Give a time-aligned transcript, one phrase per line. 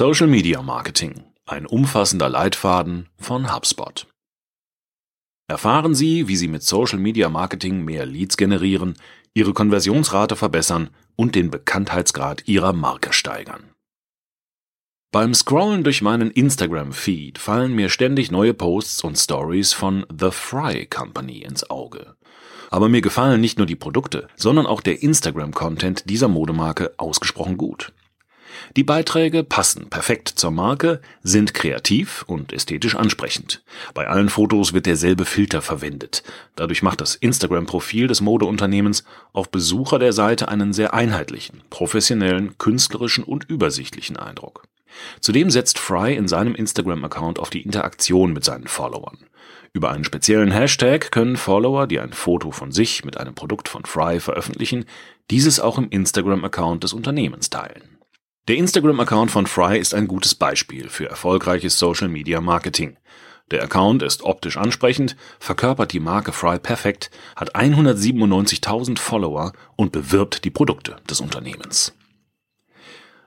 [0.00, 1.24] Social Media Marketing.
[1.44, 4.06] Ein umfassender Leitfaden von HubSpot.
[5.48, 8.94] Erfahren Sie, wie Sie mit Social Media Marketing mehr Leads generieren,
[9.34, 13.70] Ihre Konversionsrate verbessern und den Bekanntheitsgrad Ihrer Marke steigern.
[15.10, 20.86] Beim Scrollen durch meinen Instagram-Feed fallen mir ständig neue Posts und Stories von The Fry
[20.86, 22.14] Company ins Auge.
[22.70, 27.92] Aber mir gefallen nicht nur die Produkte, sondern auch der Instagram-Content dieser Modemarke ausgesprochen gut.
[28.76, 33.62] Die Beiträge passen perfekt zur Marke, sind kreativ und ästhetisch ansprechend.
[33.94, 36.22] Bei allen Fotos wird derselbe Filter verwendet.
[36.56, 43.24] Dadurch macht das Instagram-Profil des Modeunternehmens auf Besucher der Seite einen sehr einheitlichen, professionellen, künstlerischen
[43.24, 44.64] und übersichtlichen Eindruck.
[45.20, 49.18] Zudem setzt Fry in seinem Instagram-Account auf die Interaktion mit seinen Followern.
[49.72, 53.84] Über einen speziellen Hashtag können Follower, die ein Foto von sich mit einem Produkt von
[53.84, 54.86] Fry veröffentlichen,
[55.30, 57.97] dieses auch im Instagram-Account des Unternehmens teilen.
[58.48, 62.96] Der Instagram-Account von Fry ist ein gutes Beispiel für erfolgreiches Social Media Marketing.
[63.50, 70.46] Der Account ist optisch ansprechend, verkörpert die Marke Fry perfekt, hat 197.000 Follower und bewirbt
[70.46, 71.92] die Produkte des Unternehmens.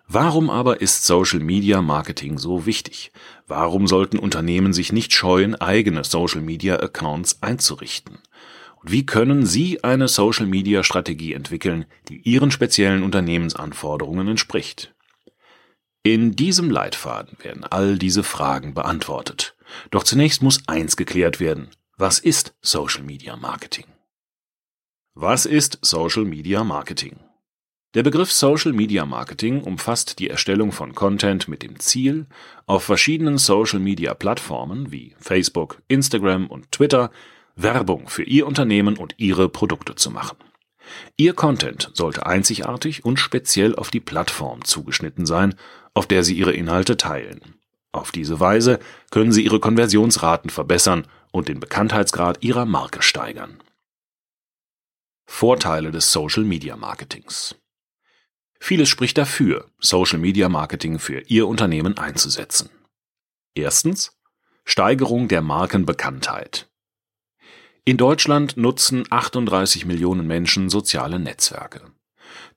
[0.07, 3.11] Warum aber ist Social Media Marketing so wichtig?
[3.45, 8.17] Warum sollten Unternehmen sich nicht scheuen, eigene Social Media Accounts einzurichten?
[8.81, 14.95] Und wie können Sie eine Social Media Strategie entwickeln, die Ihren speziellen Unternehmensanforderungen entspricht?
[16.03, 19.55] In diesem Leitfaden werden all diese Fragen beantwortet.
[19.91, 21.69] Doch zunächst muss eins geklärt werden.
[21.95, 23.85] Was ist Social Media Marketing?
[25.13, 27.19] Was ist Social Media Marketing?
[27.93, 32.25] Der Begriff Social Media Marketing umfasst die Erstellung von Content mit dem Ziel,
[32.65, 37.11] auf verschiedenen Social Media Plattformen wie Facebook, Instagram und Twitter
[37.55, 40.37] Werbung für Ihr Unternehmen und Ihre Produkte zu machen.
[41.17, 45.55] Ihr Content sollte einzigartig und speziell auf die Plattform zugeschnitten sein,
[45.93, 47.55] auf der Sie Ihre Inhalte teilen.
[47.91, 53.61] Auf diese Weise können Sie Ihre Konversionsraten verbessern und den Bekanntheitsgrad Ihrer Marke steigern.
[55.25, 57.55] Vorteile des Social Media Marketings
[58.59, 62.69] Vieles spricht dafür, Social Media Marketing für Ihr Unternehmen einzusetzen.
[63.55, 64.17] Erstens
[64.65, 66.70] Steigerung der Markenbekanntheit.
[67.83, 71.81] In Deutschland nutzen 38 Millionen Menschen soziale Netzwerke.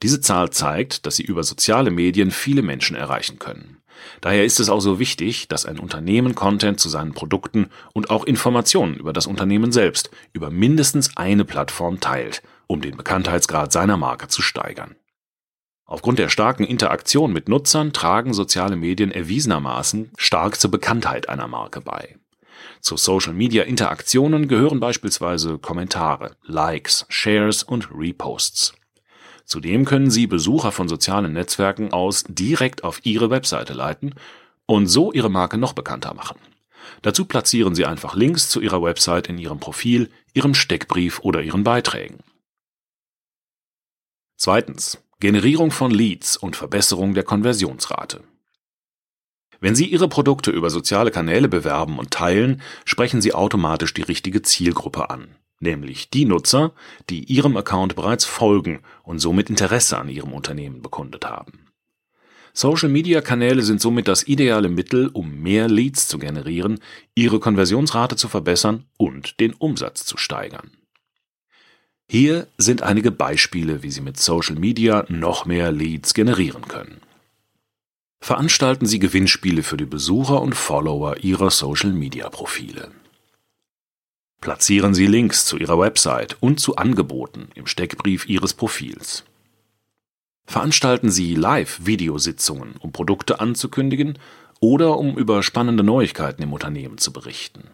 [0.02, 3.78] Diese Zahl zeigt, dass sie über soziale Medien viele Menschen erreichen können.
[4.20, 8.24] Daher ist es auch so wichtig, dass ein Unternehmen Content zu seinen Produkten und auch
[8.24, 14.28] Informationen über das Unternehmen selbst über mindestens eine Plattform teilt, um den Bekanntheitsgrad seiner Marke
[14.28, 14.94] zu steigern.
[15.86, 21.80] Aufgrund der starken Interaktion mit Nutzern tragen soziale Medien erwiesenermaßen stark zur Bekanntheit einer Marke
[21.80, 22.18] bei.
[22.80, 28.74] Zu Social-Media-Interaktionen gehören beispielsweise Kommentare, Likes, Shares und Reposts.
[29.44, 34.14] Zudem können Sie Besucher von sozialen Netzwerken aus direkt auf Ihre Webseite leiten
[34.66, 36.38] und so Ihre Marke noch bekannter machen.
[37.02, 41.64] Dazu platzieren Sie einfach Links zu Ihrer Website in Ihrem Profil, Ihrem Steckbrief oder Ihren
[41.64, 42.18] Beiträgen.
[44.36, 44.98] Zweitens.
[45.20, 48.24] Generierung von Leads und Verbesserung der Konversionsrate.
[49.64, 54.42] Wenn Sie Ihre Produkte über soziale Kanäle bewerben und teilen, sprechen Sie automatisch die richtige
[54.42, 56.72] Zielgruppe an, nämlich die Nutzer,
[57.08, 61.68] die Ihrem Account bereits folgen und somit Interesse an Ihrem Unternehmen bekundet haben.
[62.52, 66.80] Social-Media-Kanäle sind somit das ideale Mittel, um mehr Leads zu generieren,
[67.14, 70.72] Ihre Konversionsrate zu verbessern und den Umsatz zu steigern.
[72.06, 77.00] Hier sind einige Beispiele, wie Sie mit Social Media noch mehr Leads generieren können
[78.24, 82.90] veranstalten sie Gewinnspiele für die Besucher und Follower ihrer Social-Media-Profile.
[84.40, 89.24] Platzieren Sie Links zu Ihrer Website und zu Angeboten im Steckbrief Ihres Profils.
[90.46, 94.18] Veranstalten Sie Live-Videositzungen, um Produkte anzukündigen
[94.58, 97.64] oder um über spannende Neuigkeiten im Unternehmen zu berichten.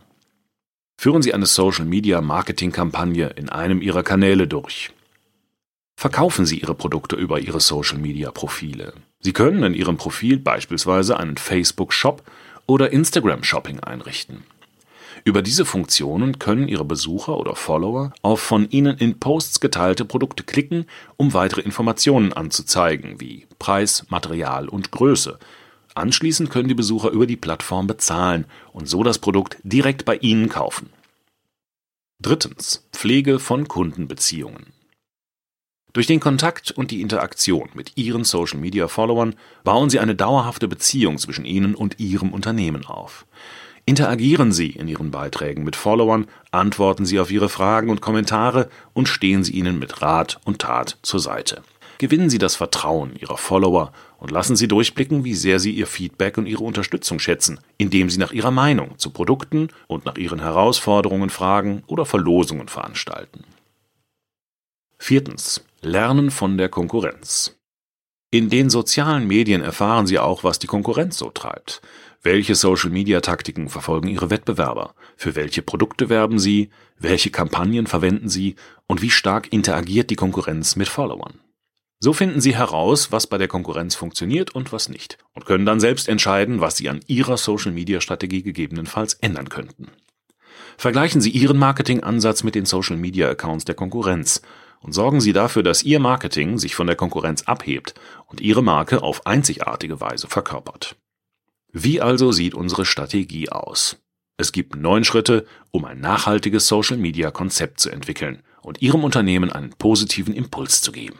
[0.99, 4.91] Führen Sie eine Social-Media-Marketing-Kampagne in einem Ihrer Kanäle durch.
[5.97, 8.95] Verkaufen Sie Ihre Produkte über Ihre Social-Media-Profile.
[9.21, 12.23] Sie können in Ihrem Profil beispielsweise einen Facebook-Shop
[12.67, 14.45] oder Instagram-Shopping einrichten.
[15.25, 20.45] Über diese Funktionen können Ihre Besucher oder Follower auf von Ihnen in Posts geteilte Produkte
[20.45, 20.87] klicken,
[21.17, 25.39] um weitere Informationen anzuzeigen, wie Preis, Material und Größe.
[25.95, 30.49] Anschließend können die Besucher über die Plattform bezahlen und so das Produkt direkt bei Ihnen
[30.49, 30.91] kaufen.
[32.23, 32.87] Drittens.
[32.93, 34.73] Pflege von Kundenbeziehungen.
[35.93, 39.35] Durch den Kontakt und die Interaktion mit Ihren Social-Media-Followern
[39.65, 43.27] bauen Sie eine dauerhafte Beziehung zwischen Ihnen und Ihrem Unternehmen auf.
[43.87, 49.09] Interagieren Sie in Ihren Beiträgen mit Followern, antworten Sie auf Ihre Fragen und Kommentare und
[49.09, 51.63] stehen Sie ihnen mit Rat und Tat zur Seite.
[51.99, 56.39] gewinnen Sie das Vertrauen Ihrer Follower und lassen Sie durchblicken, wie sehr Sie Ihr Feedback
[56.39, 61.29] und Ihre Unterstützung schätzen, indem Sie nach Ihrer Meinung zu Produkten und nach Ihren Herausforderungen
[61.29, 63.45] fragen oder Verlosungen veranstalten.
[64.99, 65.63] Viertens.
[65.83, 67.57] Lernen von der Konkurrenz.
[68.31, 71.81] In den sozialen Medien erfahren Sie auch, was die Konkurrenz so treibt.
[72.23, 74.95] Welche Social-Media-Taktiken verfolgen Ihre Wettbewerber?
[75.17, 76.69] Für welche Produkte werben Sie?
[76.99, 78.57] Welche Kampagnen verwenden Sie?
[78.89, 81.41] Und wie stark interagiert die Konkurrenz mit Followern?
[81.99, 85.81] So finden Sie heraus, was bei der Konkurrenz funktioniert und was nicht und können dann
[85.81, 89.89] selbst entscheiden, was Sie an Ihrer Social-Media-Strategie gegebenenfalls ändern könnten.
[90.77, 94.43] Vergleichen Sie Ihren Marketingansatz mit den Social-Media-Accounts der Konkurrenz
[94.83, 97.95] und sorgen Sie dafür, dass Ihr Marketing sich von der Konkurrenz abhebt
[98.27, 100.97] und Ihre Marke auf einzigartige Weise verkörpert.
[101.73, 103.97] Wie also sieht unsere Strategie aus?
[104.37, 110.35] Es gibt neun Schritte, um ein nachhaltiges Social-Media-Konzept zu entwickeln und Ihrem Unternehmen einen positiven
[110.35, 111.19] Impuls zu geben.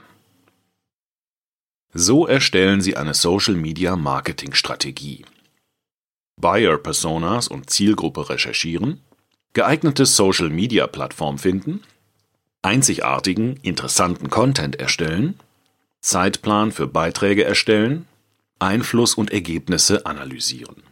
[1.93, 5.25] So erstellen Sie eine Social Media Marketing Strategie.
[6.41, 9.01] Buyer Personas und Zielgruppe recherchieren,
[9.53, 11.83] geeignete Social Media Plattform finden,
[12.63, 15.39] einzigartigen, interessanten Content erstellen,
[16.01, 18.07] Zeitplan für Beiträge erstellen,
[18.59, 20.83] Einfluss und Ergebnisse analysieren.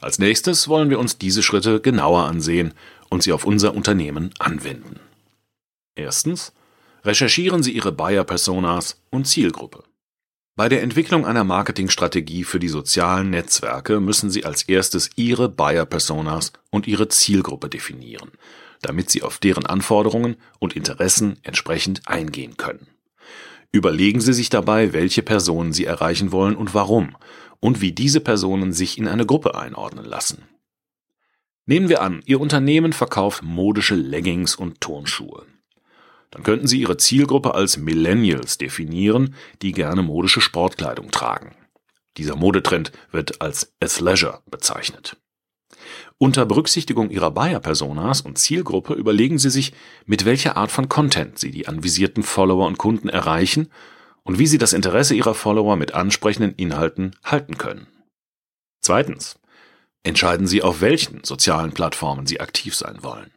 [0.00, 2.74] Als nächstes wollen wir uns diese Schritte genauer ansehen
[3.08, 5.00] und sie auf unser Unternehmen anwenden.
[5.96, 6.52] Erstens
[7.04, 9.84] recherchieren Sie Ihre Buyer-Personas und Zielgruppe.
[10.56, 16.52] Bei der Entwicklung einer Marketingstrategie für die sozialen Netzwerke müssen Sie als erstes Ihre Buyer-Personas
[16.70, 18.30] und Ihre Zielgruppe definieren,
[18.82, 22.88] damit Sie auf deren Anforderungen und Interessen entsprechend eingehen können.
[23.70, 27.16] Überlegen Sie sich dabei, welche Personen Sie erreichen wollen und warum
[27.60, 30.44] und wie diese Personen sich in eine Gruppe einordnen lassen.
[31.66, 35.44] Nehmen wir an, Ihr Unternehmen verkauft modische Leggings und Turnschuhe
[36.30, 41.54] dann könnten Sie Ihre Zielgruppe als Millennials definieren, die gerne modische Sportkleidung tragen.
[42.16, 45.16] Dieser Modetrend wird als Athleisure bezeichnet.
[46.18, 49.72] Unter Berücksichtigung Ihrer Buyer-Personas und Zielgruppe überlegen Sie sich,
[50.06, 53.70] mit welcher Art von Content Sie die anvisierten Follower und Kunden erreichen
[54.22, 57.86] und wie Sie das Interesse Ihrer Follower mit ansprechenden Inhalten halten können.
[58.80, 59.38] Zweitens.
[60.04, 63.32] Entscheiden Sie, auf welchen sozialen Plattformen Sie aktiv sein wollen.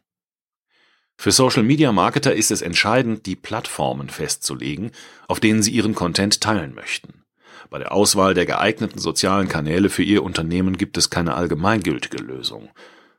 [1.22, 4.90] Für Social Media Marketer ist es entscheidend, die Plattformen festzulegen,
[5.28, 7.21] auf denen sie ihren Content teilen möchten.
[7.70, 12.70] Bei der Auswahl der geeigneten sozialen Kanäle für Ihr Unternehmen gibt es keine allgemeingültige Lösung.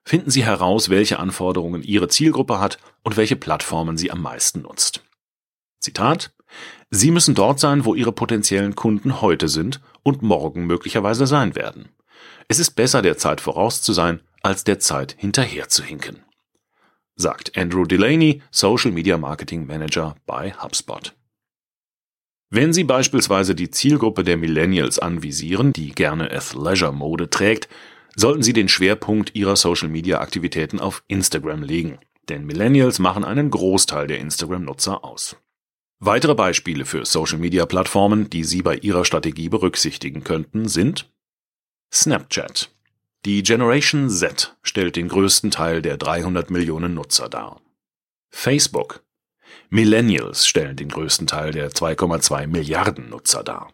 [0.03, 5.03] Finden Sie heraus, welche Anforderungen Ihre Zielgruppe hat und welche Plattformen sie am meisten nutzt.
[5.79, 6.33] Zitat
[6.91, 11.89] Sie müssen dort sein, wo Ihre potenziellen Kunden heute sind und morgen möglicherweise sein werden.
[12.47, 16.23] Es ist besser, der Zeit voraus zu sein, als der Zeit hinterher zu hinken
[17.15, 21.13] sagt Andrew Delaney, Social Media Marketing Manager bei HubSpot.
[22.55, 27.67] Wenn Sie beispielsweise die Zielgruppe der Millennials anvisieren, die gerne Athleisure-Mode trägt,
[28.15, 31.97] sollten Sie den Schwerpunkt Ihrer Social-Media-Aktivitäten auf Instagram legen,
[32.29, 35.35] denn Millennials machen einen Großteil der Instagram-Nutzer aus.
[35.97, 41.11] Weitere Beispiele für Social-Media-Plattformen, die Sie bei Ihrer Strategie berücksichtigen könnten, sind
[41.91, 42.69] Snapchat,
[43.25, 47.61] die Generation Z stellt den größten Teil der 300 Millionen Nutzer dar.
[48.29, 49.02] Facebook.
[49.69, 53.73] Millennials stellen den größten Teil der 2,2 Milliarden Nutzer dar.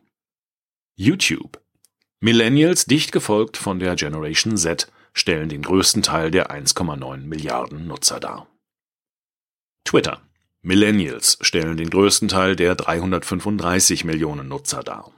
[0.96, 1.62] YouTube.
[2.22, 8.20] Millennials, dicht gefolgt von der Generation Z, stellen den größten Teil der 1,9 Milliarden Nutzer
[8.20, 8.48] dar.
[9.86, 10.22] Twitter.
[10.62, 15.14] Millennials stellen den größten Teil der 335 Millionen Nutzer dar.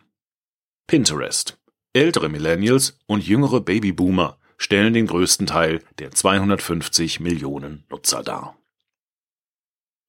[0.87, 1.57] Pinterest.
[1.93, 8.55] Ältere Millennials und jüngere Babyboomer stellen den größten Teil der 250 Millionen Nutzer dar.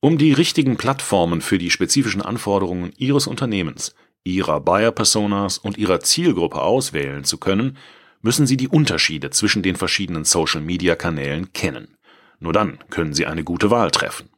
[0.04, 3.94] Um die richtigen Plattformen für die spezifischen Anforderungen Ihres Unternehmens,
[4.24, 7.78] Ihrer Buyer-Personas und Ihrer Zielgruppe auswählen zu können,
[8.20, 11.96] müssen Sie die Unterschiede zwischen den verschiedenen Social-Media-Kanälen kennen.
[12.40, 14.28] Nur dann können Sie eine gute Wahl treffen.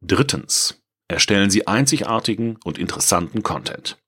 [0.00, 0.82] Drittens.
[1.06, 3.98] Erstellen Sie einzigartigen und interessanten Content.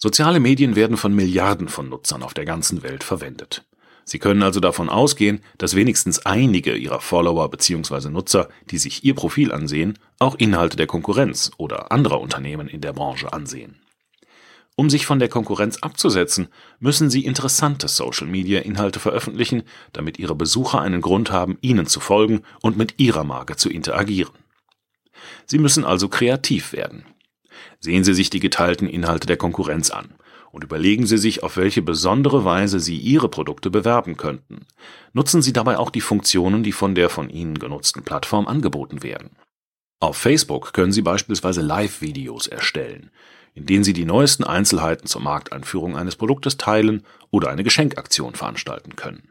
[0.00, 3.67] Soziale Medien werden von Milliarden von Nutzern auf der ganzen Welt verwendet.
[4.08, 8.08] Sie können also davon ausgehen, dass wenigstens einige Ihrer Follower bzw.
[8.08, 12.94] Nutzer, die sich Ihr Profil ansehen, auch Inhalte der Konkurrenz oder anderer Unternehmen in der
[12.94, 13.76] Branche ansehen.
[14.76, 16.48] Um sich von der Konkurrenz abzusetzen,
[16.80, 22.78] müssen Sie interessante Social-Media-Inhalte veröffentlichen, damit Ihre Besucher einen Grund haben, Ihnen zu folgen und
[22.78, 24.32] mit Ihrer Marke zu interagieren.
[25.44, 27.04] Sie müssen also kreativ werden.
[27.78, 30.14] Sehen Sie sich die geteilten Inhalte der Konkurrenz an
[30.50, 34.66] und überlegen Sie sich, auf welche besondere Weise Sie Ihre Produkte bewerben könnten.
[35.12, 39.30] Nutzen Sie dabei auch die Funktionen, die von der von Ihnen genutzten Plattform angeboten werden.
[40.00, 43.10] Auf Facebook können Sie beispielsweise Live-Videos erstellen,
[43.54, 48.96] in denen Sie die neuesten Einzelheiten zur Markteinführung eines Produktes teilen oder eine Geschenkaktion veranstalten
[48.96, 49.28] können.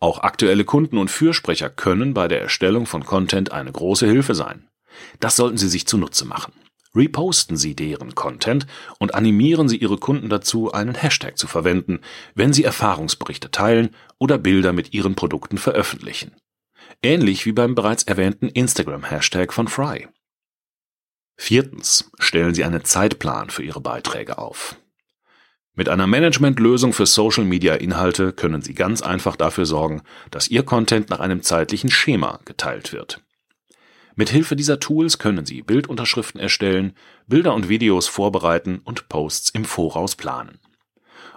[0.00, 4.68] Auch aktuelle Kunden und Fürsprecher können bei der Erstellung von Content eine große Hilfe sein.
[5.20, 6.52] Das sollten Sie sich zunutze machen.
[6.94, 8.66] Reposten Sie deren Content
[8.98, 12.00] und animieren Sie Ihre Kunden dazu, einen Hashtag zu verwenden,
[12.34, 16.36] wenn Sie Erfahrungsberichte teilen oder Bilder mit Ihren Produkten veröffentlichen.
[17.02, 20.08] Ähnlich wie beim bereits erwähnten Instagram-Hashtag von Fry.
[21.36, 22.10] Viertens.
[22.18, 24.76] Stellen Sie einen Zeitplan für Ihre Beiträge auf.
[25.74, 31.20] Mit einer Managementlösung für Social-Media-Inhalte können Sie ganz einfach dafür sorgen, dass Ihr Content nach
[31.20, 33.22] einem zeitlichen Schema geteilt wird.
[34.14, 36.94] Mit Hilfe dieser Tools können Sie Bildunterschriften erstellen,
[37.26, 40.58] Bilder und Videos vorbereiten und Posts im Voraus planen.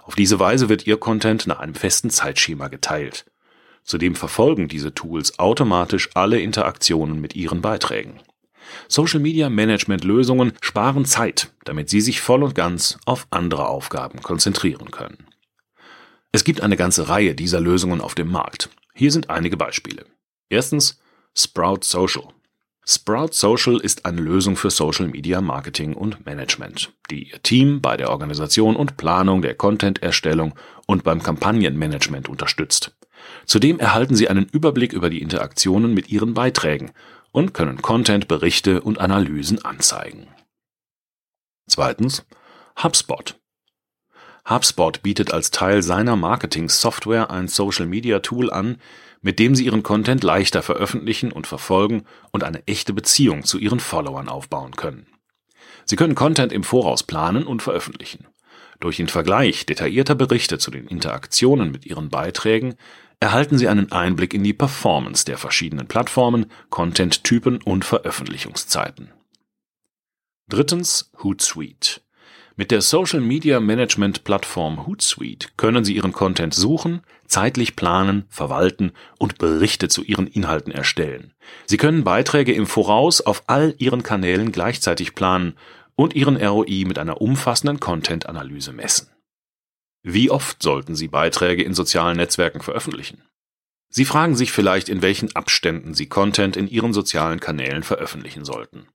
[0.02, 3.24] Auf diese Weise wird Ihr Content nach einem festen Zeitschema geteilt.
[3.82, 8.20] Zudem verfolgen diese Tools automatisch alle Interaktionen mit Ihren Beiträgen.
[8.88, 14.22] Social Media Management Lösungen sparen Zeit, damit Sie sich voll und ganz auf andere Aufgaben
[14.22, 15.26] konzentrieren können.
[16.32, 18.68] Es gibt eine ganze Reihe dieser Lösungen auf dem Markt.
[18.92, 20.04] Hier sind einige Beispiele.
[20.50, 21.00] Erstens
[21.34, 22.35] Sprout Social.
[22.88, 27.96] Sprout Social ist eine Lösung für Social Media Marketing und Management, die Ihr Team bei
[27.96, 30.54] der Organisation und Planung der Content-Erstellung
[30.86, 32.96] und beim Kampagnenmanagement unterstützt.
[33.44, 36.92] Zudem erhalten Sie einen Überblick über die Interaktionen mit Ihren Beiträgen
[37.32, 40.28] und können Content, Berichte und Analysen anzeigen.
[41.66, 42.24] Zweitens
[42.80, 43.36] HubSpot.
[44.48, 48.76] HubSpot bietet als Teil seiner Marketing-Software ein Social-Media-Tool an,
[49.22, 53.80] mit dem Sie Ihren Content leichter veröffentlichen und verfolgen und eine echte Beziehung zu Ihren
[53.80, 55.06] Followern aufbauen können.
[55.84, 58.26] Sie können Content im Voraus planen und veröffentlichen.
[58.80, 62.74] Durch den Vergleich detaillierter Berichte zu den Interaktionen mit Ihren Beiträgen
[63.20, 69.12] erhalten Sie einen Einblick in die Performance der verschiedenen Plattformen, Content-Typen und Veröffentlichungszeiten.
[70.48, 72.00] Drittens Hootsuite.
[72.58, 78.92] Mit der Social Media Management Plattform Hootsuite können Sie Ihren Content suchen, zeitlich planen, verwalten
[79.18, 81.34] und Berichte zu Ihren Inhalten erstellen.
[81.66, 85.58] Sie können Beiträge im Voraus auf all Ihren Kanälen gleichzeitig planen
[85.96, 89.10] und Ihren ROI mit einer umfassenden Content-Analyse messen.
[90.02, 93.20] Wie oft sollten Sie Beiträge in sozialen Netzwerken veröffentlichen?
[93.90, 98.88] Sie fragen sich vielleicht, in welchen Abständen Sie Content in Ihren sozialen Kanälen veröffentlichen sollten.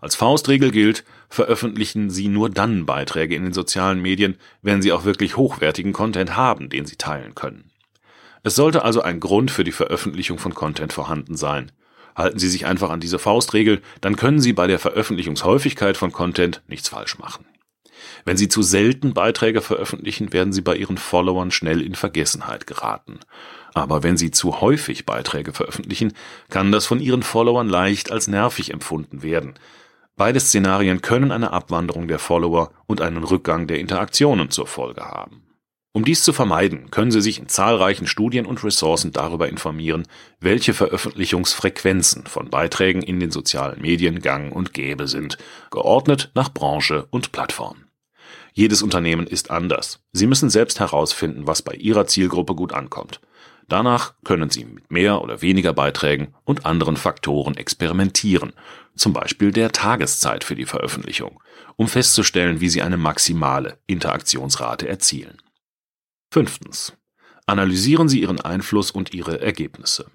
[0.00, 5.04] Als Faustregel gilt, veröffentlichen Sie nur dann Beiträge in den sozialen Medien, wenn Sie auch
[5.04, 7.70] wirklich hochwertigen Content haben, den Sie teilen können.
[8.42, 11.70] Es sollte also ein Grund für die Veröffentlichung von Content vorhanden sein.
[12.16, 16.62] Halten Sie sich einfach an diese Faustregel, dann können Sie bei der Veröffentlichungshäufigkeit von Content
[16.66, 17.46] nichts falsch machen.
[18.24, 23.20] Wenn Sie zu selten Beiträge veröffentlichen, werden Sie bei Ihren Followern schnell in Vergessenheit geraten.
[23.74, 26.12] Aber wenn Sie zu häufig Beiträge veröffentlichen,
[26.50, 29.54] kann das von Ihren Followern leicht als nervig empfunden werden.
[30.16, 35.42] Beide Szenarien können eine Abwanderung der Follower und einen Rückgang der Interaktionen zur Folge haben.
[35.94, 40.06] Um dies zu vermeiden, können Sie sich in zahlreichen Studien und Ressourcen darüber informieren,
[40.40, 45.36] welche Veröffentlichungsfrequenzen von Beiträgen in den sozialen Medien gang und gäbe sind,
[45.70, 47.84] geordnet nach Branche und Plattform.
[48.54, 50.00] Jedes Unternehmen ist anders.
[50.12, 53.20] Sie müssen selbst herausfinden, was bei Ihrer Zielgruppe gut ankommt.
[53.68, 58.52] Danach können Sie mit mehr oder weniger Beiträgen und anderen Faktoren experimentieren,
[58.94, 61.42] zum Beispiel der Tageszeit für die Veröffentlichung,
[61.76, 65.38] um festzustellen, wie Sie eine maximale Interaktionsrate erzielen.
[66.30, 66.92] Fünftens.
[67.46, 70.06] Analysieren Sie Ihren Einfluss und Ihre Ergebnisse.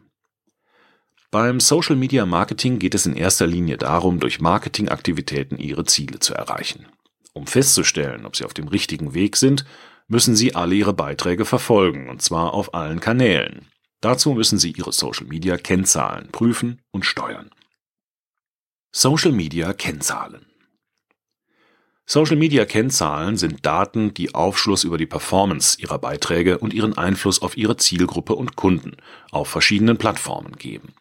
[1.30, 6.34] Beim Social Media Marketing geht es in erster Linie darum, durch Marketingaktivitäten Ihre Ziele zu
[6.34, 6.86] erreichen.
[7.34, 9.66] Um festzustellen, ob Sie auf dem richtigen Weg sind,
[10.08, 13.68] müssen Sie alle Ihre Beiträge verfolgen, und zwar auf allen Kanälen.
[14.02, 17.50] Dazu müssen Sie Ihre Social Media Kennzahlen prüfen und steuern.
[18.92, 20.48] Social Media Kennzahlen
[22.10, 27.42] Social Media Kennzahlen sind Daten, die Aufschluss über die Performance Ihrer Beiträge und ihren Einfluss
[27.42, 28.96] auf Ihre Zielgruppe und Kunden
[29.30, 30.94] auf verschiedenen Plattformen geben.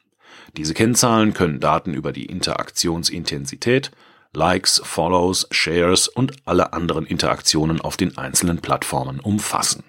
[0.57, 3.93] Diese Kennzahlen können Daten über die Interaktionsintensität,
[4.33, 9.85] Likes, Follows, Shares und alle anderen Interaktionen auf den einzelnen Plattformen umfassen.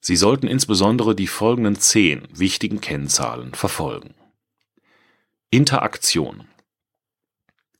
[0.00, 4.14] Sie sollten insbesondere die folgenden zehn wichtigen Kennzahlen verfolgen.
[5.50, 6.48] Interaktion.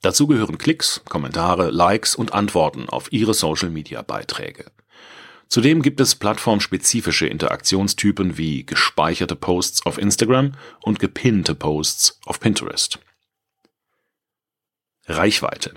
[0.03, 4.71] Dazu gehören Klicks, Kommentare, Likes und Antworten auf Ihre Social-Media-Beiträge.
[5.49, 13.01] Zudem gibt es plattformspezifische Interaktionstypen wie gespeicherte Posts auf Instagram und gepinnte Posts auf Pinterest.
[15.11, 15.75] Reichweite.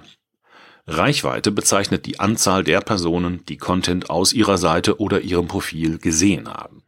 [0.86, 6.48] Reichweite bezeichnet die Anzahl der Personen, die Content aus ihrer Seite oder ihrem Profil gesehen
[6.48, 6.84] haben.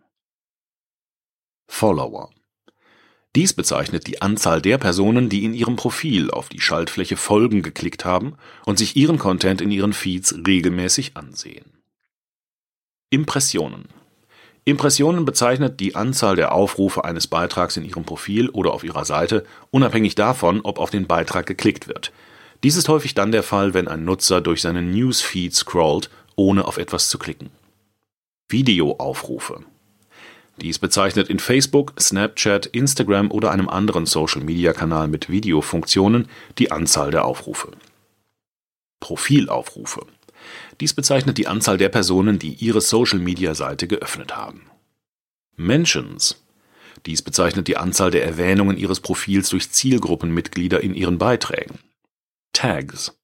[1.67, 2.29] Follower.
[3.35, 8.05] Dies bezeichnet die Anzahl der Personen, die in ihrem Profil auf die Schaltfläche Folgen geklickt
[8.05, 11.81] haben und sich ihren Content in ihren Feeds regelmäßig ansehen.
[13.09, 13.89] Impressionen
[14.65, 19.45] Impressionen bezeichnet die Anzahl der Aufrufe eines Beitrags in Ihrem Profil oder auf Ihrer Seite,
[19.69, 22.11] unabhängig davon, ob auf den Beitrag geklickt wird.
[22.65, 26.77] Dies ist häufig dann der Fall, wenn ein Nutzer durch seinen Newsfeed scrollt, ohne auf
[26.77, 27.51] etwas zu klicken.
[28.49, 29.63] Videoaufrufe
[30.61, 37.25] dies bezeichnet in Facebook, Snapchat, Instagram oder einem anderen Social-Media-Kanal mit Videofunktionen die Anzahl der
[37.25, 37.71] Aufrufe.
[39.01, 40.05] Profilaufrufe.
[40.79, 44.69] Dies bezeichnet die Anzahl der Personen, die ihre Social-Media-Seite geöffnet haben.
[45.57, 46.41] Mentions.
[47.05, 51.79] Dies bezeichnet die Anzahl der Erwähnungen ihres Profils durch Zielgruppenmitglieder in ihren Beiträgen.
[52.55, 53.15] Tags.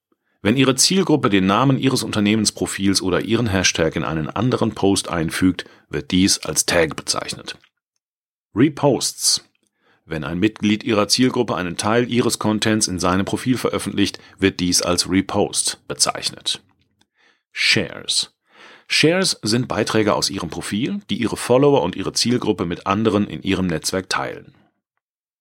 [0.41, 5.65] Wenn Ihre Zielgruppe den Namen Ihres Unternehmensprofils oder Ihren Hashtag in einen anderen Post einfügt,
[5.89, 7.57] wird dies als Tag bezeichnet.
[8.53, 9.43] Reposts.
[10.05, 14.81] Wenn ein Mitglied Ihrer Zielgruppe einen Teil Ihres Contents in seinem Profil veröffentlicht, wird dies
[14.81, 16.61] als Repost bezeichnet.
[17.51, 18.33] Shares.
[18.87, 23.43] Shares sind Beiträge aus Ihrem Profil, die Ihre Follower und Ihre Zielgruppe mit anderen in
[23.43, 24.53] Ihrem Netzwerk teilen.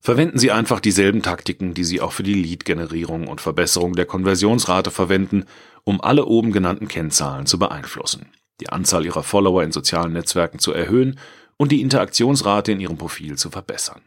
[0.02, 4.90] Verwenden Sie einfach dieselben Taktiken, die Sie auch für die Lead-Generierung und Verbesserung der Konversionsrate
[4.90, 5.44] verwenden,
[5.84, 8.26] um alle oben genannten Kennzahlen zu beeinflussen,
[8.60, 11.18] die Anzahl Ihrer Follower in sozialen Netzwerken zu erhöhen
[11.58, 14.00] und die Interaktionsrate in Ihrem Profil zu verbessern.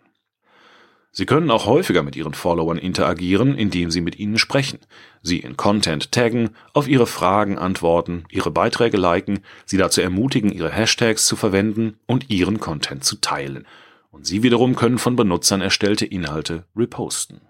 [1.12, 4.80] Sie können auch häufiger mit Ihren Followern interagieren, indem Sie mit ihnen sprechen,
[5.22, 10.72] sie in Content taggen, auf Ihre Fragen antworten, Ihre Beiträge liken, Sie dazu ermutigen, Ihre
[10.72, 13.68] Hashtags zu verwenden und Ihren Content zu teilen–
[14.14, 17.42] und sie wiederum können von Benutzern erstellte Inhalte reposten.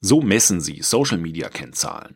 [0.00, 2.14] So messen sie Social-Media-Kennzahlen.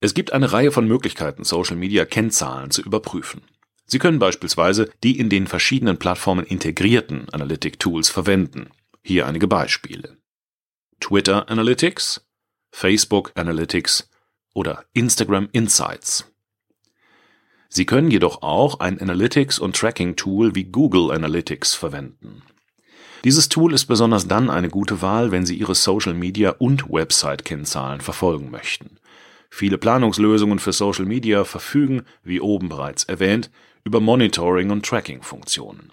[0.00, 3.42] Es gibt eine Reihe von Möglichkeiten, Social-Media-Kennzahlen zu überprüfen.
[3.84, 8.70] Sie können beispielsweise die in den verschiedenen Plattformen integrierten Analytic-Tools verwenden.
[9.02, 10.16] Hier einige Beispiele.
[11.00, 12.26] Twitter Analytics,
[12.72, 14.08] Facebook Analytics
[14.54, 16.24] oder Instagram Insights.
[17.76, 22.40] Sie können jedoch auch ein Analytics- und Tracking-Tool wie Google Analytics verwenden.
[23.22, 28.50] Dieses Tool ist besonders dann eine gute Wahl, wenn Sie Ihre Social-Media- und Website-Kennzahlen verfolgen
[28.50, 28.96] möchten.
[29.50, 33.50] Viele Planungslösungen für Social Media verfügen, wie oben bereits erwähnt,
[33.84, 35.90] über Monitoring- und Tracking-Funktionen.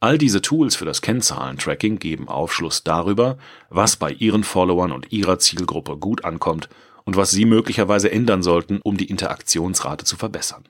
[0.00, 3.38] All diese Tools für das Kennzahlentracking geben Aufschluss darüber,
[3.70, 6.68] was bei Ihren Followern und Ihrer Zielgruppe gut ankommt
[7.04, 10.64] und was Sie möglicherweise ändern sollten, um die Interaktionsrate zu verbessern.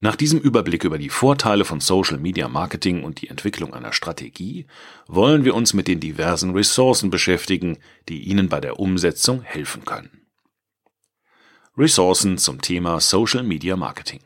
[0.00, 4.66] Nach diesem Überblick über die Vorteile von Social Media Marketing und die Entwicklung einer Strategie
[5.06, 7.78] wollen wir uns mit den diversen Ressourcen beschäftigen,
[8.08, 10.26] die Ihnen bei der Umsetzung helfen können.
[11.78, 14.20] Ressourcen zum Thema Social Media Marketing.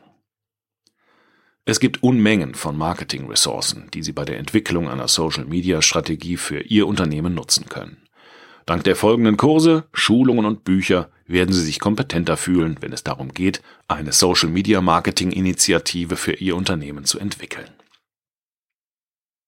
[1.63, 6.59] Es gibt Unmengen von Marketing-Ressourcen, die Sie bei der Entwicklung einer Social Media Strategie für
[6.59, 8.00] Ihr Unternehmen nutzen können.
[8.71, 13.33] Dank der folgenden Kurse, Schulungen und Bücher werden Sie sich kompetenter fühlen, wenn es darum
[13.33, 17.69] geht, eine Social-Media-Marketing-Initiative für Ihr Unternehmen zu entwickeln.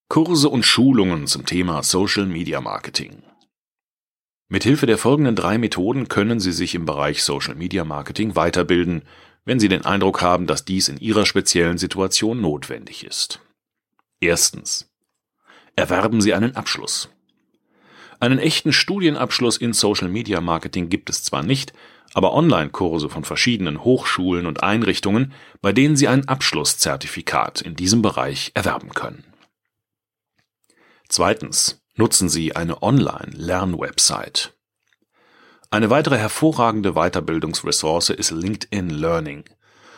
[0.09, 3.23] Kurse und Schulungen zum Thema Social-Media-Marketing.
[4.49, 9.03] Mithilfe der folgenden drei Methoden können Sie sich im Bereich Social-Media-Marketing weiterbilden,
[9.45, 13.39] wenn Sie den Eindruck haben, dass dies in Ihrer speziellen Situation notwendig ist.
[14.19, 14.91] Erstens.
[15.77, 17.07] Erwerben Sie einen Abschluss.
[18.23, 21.73] Einen echten Studienabschluss in Social Media Marketing gibt es zwar nicht,
[22.13, 28.51] aber Online-Kurse von verschiedenen Hochschulen und Einrichtungen, bei denen Sie ein Abschlusszertifikat in diesem Bereich
[28.53, 29.25] erwerben können.
[31.09, 31.81] Zweitens.
[31.97, 34.51] Nutzen Sie eine Online-Lernwebsite.
[35.69, 39.43] Eine weitere hervorragende Weiterbildungsressource ist LinkedIn Learning.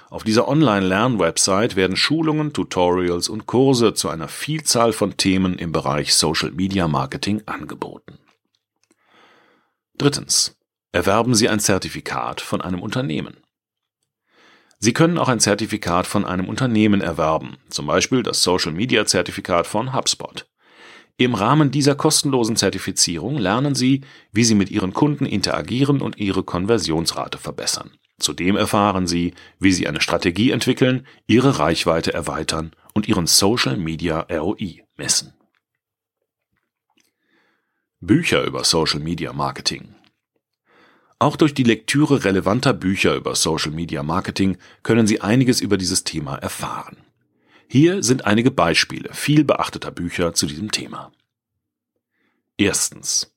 [0.09, 6.13] Auf dieser Online-Lern-Website werden Schulungen, Tutorials und Kurse zu einer Vielzahl von Themen im Bereich
[6.13, 8.19] Social Media Marketing angeboten.
[9.97, 10.57] Drittens.
[10.91, 13.37] Erwerben Sie ein Zertifikat von einem Unternehmen.
[14.79, 19.67] Sie können auch ein Zertifikat von einem Unternehmen erwerben, zum Beispiel das Social Media Zertifikat
[19.67, 20.47] von HubSpot.
[21.17, 26.43] Im Rahmen dieser kostenlosen Zertifizierung lernen Sie, wie Sie mit Ihren Kunden interagieren und Ihre
[26.43, 27.97] Konversionsrate verbessern.
[28.17, 34.25] Zudem erfahren Sie, wie Sie eine Strategie entwickeln, Ihre Reichweite erweitern und Ihren Social Media
[34.31, 35.33] ROI messen.
[37.99, 39.95] Bücher über Social Media Marketing.
[41.19, 46.03] Auch durch die Lektüre relevanter Bücher über Social Media Marketing können Sie einiges über dieses
[46.03, 46.97] Thema erfahren.
[47.67, 51.11] Hier sind einige Beispiele viel beachteter Bücher zu diesem Thema.
[52.57, 53.33] Erstens.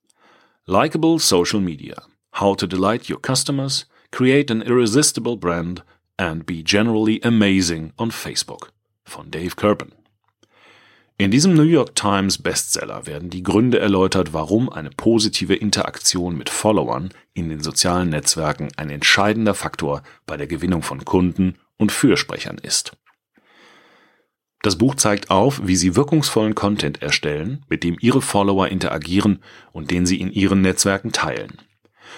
[0.66, 2.06] Likeable Social Media.
[2.38, 5.84] How to Delight Your Customers Create an Irresistible Brand
[6.16, 8.72] and Be Generally Amazing on Facebook
[9.04, 9.92] von Dave Kerpen.
[11.18, 16.48] In diesem New York Times Bestseller werden die Gründe erläutert, warum eine positive Interaktion mit
[16.48, 22.58] Followern in den sozialen Netzwerken ein entscheidender Faktor bei der Gewinnung von Kunden und Fürsprechern
[22.58, 22.96] ist.
[24.62, 29.42] Das Buch zeigt auf, wie Sie wirkungsvollen Content erstellen, mit dem Ihre Follower interagieren
[29.72, 31.58] und den Sie in Ihren Netzwerken teilen.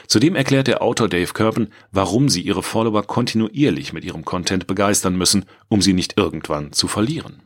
[0.06, 5.16] Zudem erklärt der Autor Dave Kirpen, warum Sie Ihre Follower kontinuierlich mit Ihrem Content begeistern
[5.16, 7.42] müssen, um sie nicht irgendwann zu verlieren.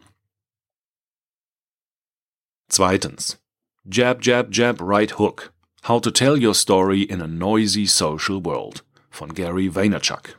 [2.69, 3.39] Zweitens.
[3.85, 5.53] Jab, Jab, Jab, Right Hook.
[5.87, 10.39] How to Tell Your Story in a Noisy Social World von Gary Vaynerchuk.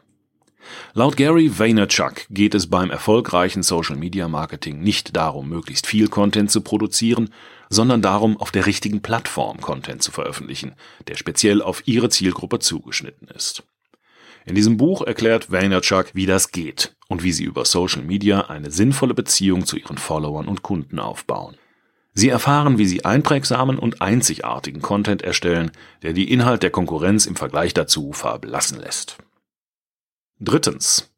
[0.93, 6.49] Laut Gary Vaynerchuk geht es beim erfolgreichen Social Media Marketing nicht darum, möglichst viel Content
[6.49, 7.29] zu produzieren,
[7.69, 10.73] sondern darum, auf der richtigen Plattform Content zu veröffentlichen,
[11.07, 13.63] der speziell auf Ihre Zielgruppe zugeschnitten ist.
[14.45, 18.69] In diesem Buch erklärt Vaynerchuk, wie das geht und wie Sie über Social Media eine
[18.69, 21.57] sinnvolle Beziehung zu Ihren Followern und Kunden aufbauen.
[22.13, 27.35] Sie erfahren, wie Sie einprägsamen und einzigartigen Content erstellen, der die Inhalt der Konkurrenz im
[27.35, 29.17] Vergleich dazu verblassen lässt.
[30.39, 31.11] Drittens.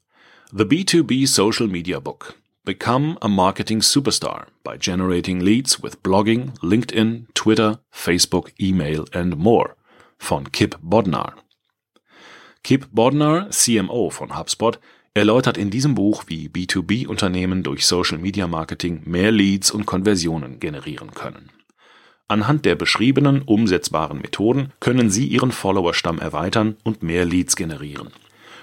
[0.51, 2.35] The B2B Social Media Book.
[2.67, 9.77] Become a Marketing Superstar by generating leads with blogging, LinkedIn, Twitter, Facebook, Email and more
[10.17, 11.35] von Kip Bodnar.
[12.65, 14.81] Kip Bodnar, CMO von HubSpot,
[15.13, 21.11] erläutert in diesem Buch, wie B2B-Unternehmen durch Social Media Marketing mehr Leads und Konversionen generieren
[21.11, 21.51] können.
[22.27, 28.09] Anhand der beschriebenen umsetzbaren Methoden können Sie Ihren Followerstamm erweitern und mehr Leads generieren.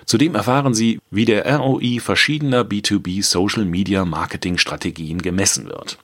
[0.07, 5.99] Zudem erfahren Sie, wie der ROI verschiedener B2B Social Media Marketing Strategien gemessen wird.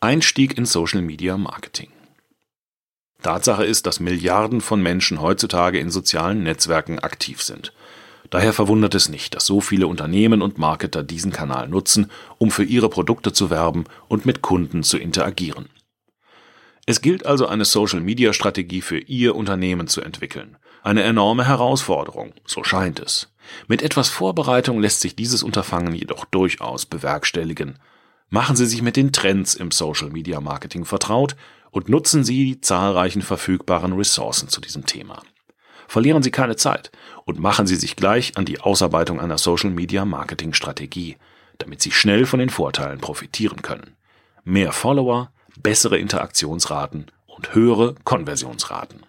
[0.00, 1.90] Einstieg in Social Media Marketing.
[3.22, 7.72] Tatsache ist, dass Milliarden von Menschen heutzutage in sozialen Netzwerken aktiv sind.
[8.30, 12.64] Daher verwundert es nicht, dass so viele Unternehmen und Marketer diesen Kanal nutzen, um für
[12.64, 15.68] ihre Produkte zu werben und mit Kunden zu interagieren.
[16.86, 20.56] Es gilt also eine Social-Media-Strategie für Ihr Unternehmen zu entwickeln.
[20.82, 23.28] Eine enorme Herausforderung, so scheint es.
[23.68, 27.78] Mit etwas Vorbereitung lässt sich dieses Unterfangen jedoch durchaus bewerkstelligen.
[28.30, 31.36] Machen Sie sich mit den Trends im Social-Media-Marketing vertraut
[31.70, 35.22] und nutzen Sie die zahlreichen verfügbaren Ressourcen zu diesem Thema.
[35.86, 36.92] Verlieren Sie keine Zeit
[37.24, 41.16] und machen Sie sich gleich an die Ausarbeitung einer Social Media Marketing Strategie,
[41.58, 43.96] damit Sie schnell von den Vorteilen profitieren können.
[44.44, 49.04] Mehr Follower, bessere Interaktionsraten und höhere Konversionsraten.